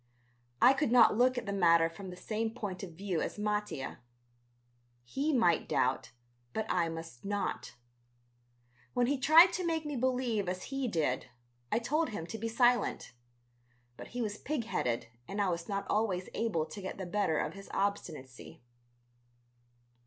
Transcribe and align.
I 0.63 0.73
could 0.73 0.91
not 0.91 1.15
look 1.15 1.37
at 1.37 1.45
the 1.45 1.53
matter 1.53 1.87
from 1.87 2.09
the 2.09 2.15
same 2.15 2.49
point 2.55 2.81
of 2.81 2.93
view 2.93 3.21
as 3.21 3.37
Mattia. 3.37 3.99
He 5.03 5.31
might 5.31 5.69
doubt... 5.69 6.09
but 6.53 6.65
I 6.71 6.89
must 6.89 7.23
not. 7.23 7.75
When 8.95 9.05
he 9.05 9.19
tried 9.19 9.53
to 9.53 9.63
make 9.63 9.85
me 9.85 9.95
believe 9.95 10.49
as 10.49 10.71
he 10.75 10.87
did, 10.87 11.27
I 11.71 11.77
told 11.77 12.09
him 12.09 12.25
to 12.25 12.39
be 12.39 12.47
silent. 12.49 13.13
But 13.95 14.07
he 14.07 14.23
was 14.23 14.39
pig 14.39 14.63
headed 14.63 15.05
and 15.27 15.39
I 15.39 15.49
was 15.49 15.69
not 15.69 15.85
always 15.87 16.29
able 16.33 16.65
to 16.65 16.81
get 16.81 16.97
the 16.97 17.05
better 17.05 17.37
of 17.37 17.53
his 17.53 17.69
obstinacy. 17.71 18.63